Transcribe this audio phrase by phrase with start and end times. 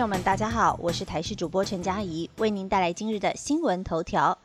[0.00, 4.38] 朋友们，大家好，我是台视主播陈佳怡，为您带来今日的新闻头条。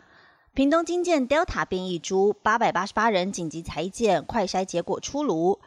[0.53, 5.57] 屏东金剑 Delta 变异株，八百八十八人紧急裁剪，快筛结果出炉。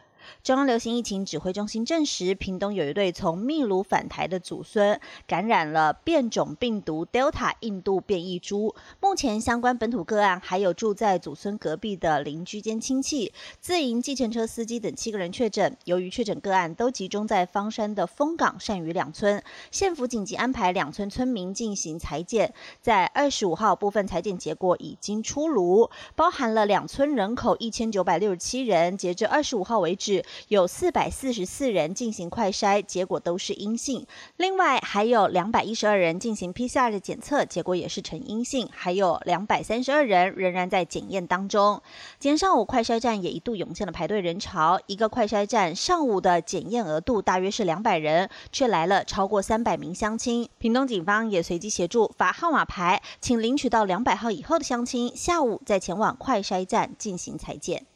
[0.43, 8.73] 中央流行疫情指挥中心证实，屏东有一对从秘鲁返台的祖孙感染了变种病毒 Delta 印度变异株。
[8.99, 15.77] 目前相关本土个案还有住在祖孙隔壁的邻居兼亲戚、自营计程车司机等七个人确诊。
[15.85, 22.53] 由于确诊个案都集中在方山的丰港善屿两村，县府紧急安排两村村民进行裁剪。
[22.81, 30.18] 在二十五号部分裁剪结果已经出炉，包含了两村人口一千九百六十七人，截至二十五号为止。
[30.47, 34.05] 有四百四十四人进行快筛，结果都是阴性。
[34.37, 38.69] 另外还有两百一十二人进行 PCR 的检测，结果也是呈阴性。
[38.71, 41.81] 还有两百三十二人仍然在检验当中。
[42.19, 50.49] 今天上午快筛站也一度涌现了排队人潮，一个快筛站上午的检验额度大约是两百人，却来了超过三百名乡亲。
[50.57, 57.88] 屏东警方也随即协助发号码牌，请领取到两百号以后的乡亲，下午再前往快筛站进行裁剪。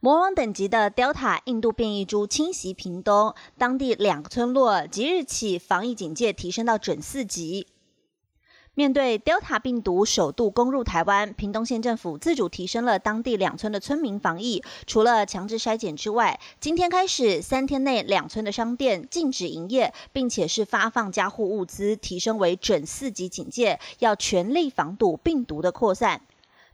[0.00, 7.66] 魔王等级的 Delta 印度变异株侵袭屏东，当地两个村落即日起防疫警戒提升到准四级。
[8.74, 26.20] 面对 Delta 病毒首度攻入台湾，屏东县政府自主提升了当地两村的村民防疫，除了强制筛检之外，今天开始三天内两村的商店禁止营业，并且是发放家户物资，提升为准四级警戒，要全力防堵病毒的扩散。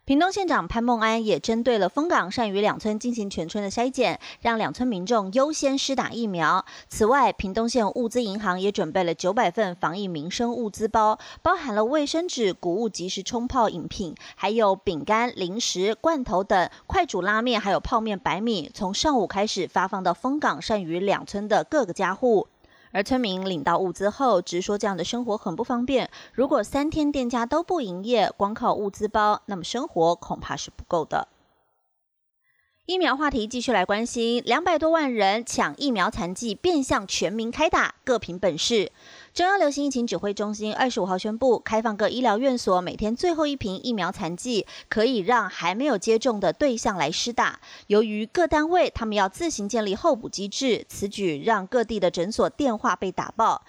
[0.06, 6.66] 屏东县长潘孟安也针对了丰港善屿两村进行全村的筛检，让两村民众优先施打疫苗。
[6.90, 22.48] 此外，屏东县物资银行也准备了九百份防疫民生物资包，包含了卫生纸、谷物即时冲泡饮品，还有饼干、零食、罐头等快煮拉面，还有泡面、白米，从上午开始发放到丰港善屿两村的各个家户。
[22.94, 26.08] 而村民领到物资后，直说这样的生活很不方便。
[26.32, 31.26] 如果三天店家都不营业，光靠物资包，那么生活恐怕是不够的。
[32.86, 38.92] 疫苗话题继续来关心，两百多万人抢疫苗残疾，变相全民开打，各凭本事。
[39.32, 47.58] 中央流行疫情指挥中心二十五号宣布，开放各医疗院所每天最后一瓶疫苗残剂，可以让还没有接种的对象来施打。
[47.86, 53.62] 由于各单位他们要自行建立候补机制，此举让各地的诊所电话被打爆。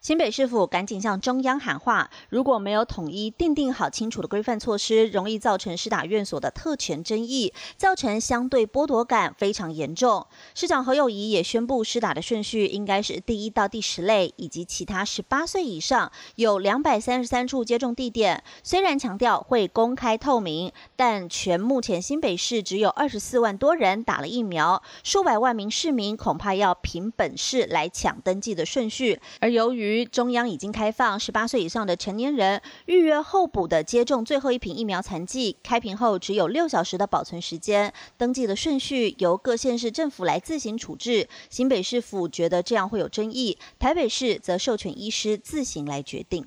[0.00, 10.26] 新北市府赶紧向中央喊话：如果没有统一定定好清楚的规范措施，容易造成施打院所的特权争议，造成相对剥夺感非常严重。
[10.54, 18.42] 市长何友谊也宣布，施打的顺序应该是第一到第十类，以及其他十八岁以上有两百三十三处接种地点。
[18.62, 29.20] 虽然强调会公开透明，但全目前新北市只有二十四万多人打了疫苗，数百万名市民恐怕要凭本事来抢登记的顺序。
[29.40, 41.28] 而由于于中央已经开放十八岁以上的成年人预约候补的接种最后一瓶疫苗残剂，开瓶后只有六小时的保存时间，登记的顺序由各县市政府来自行处置。
[41.50, 46.46] 新北市府觉得这样会有争议，台北市则授权医师自行来决定。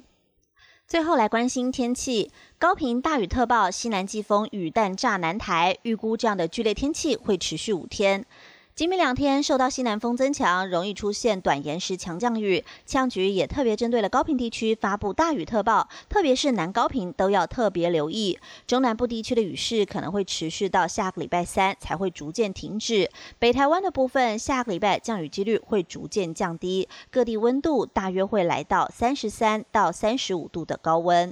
[0.86, 8.26] 最后来关心天气，高频大雨特报，西南季风雨弹炸南台，预估这样的剧烈天气会持续五天。
[8.76, 12.58] 今明两天受到西南风增强，容易出现短延时强降雨。
[12.88, 18.40] 气象局也特别针对了高频地区发布大雨特报，特别是南高频都要特别留意。
[18.66, 23.12] 中南部地区的雨势可能会持续到下个礼拜三才会逐渐停止。
[23.38, 31.32] 北台湾的部分，下个礼拜降雨几率会逐渐降低，各地温度大约会来到三十三到三十五度的高温。